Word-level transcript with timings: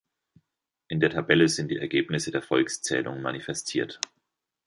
In 0.87 0.99
der 0.99 1.11
Tabelle 1.11 1.47
sind 1.47 1.67
die 1.69 1.77
Ergebnisse 1.77 2.31
der 2.31 2.41
Volkszählungen 2.41 3.21
manifestiert. 3.21 3.99